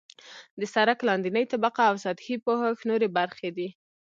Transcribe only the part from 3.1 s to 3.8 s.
برخې دي